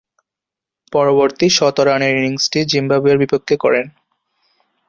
পরবর্তী 0.93 1.47
শতরানের 1.49 2.13
ইনিংসটি 2.19 2.59
জিম্বাবুয়ের 2.65 3.17
বিপক্ষে 3.17 3.55
করেন। 3.57 3.85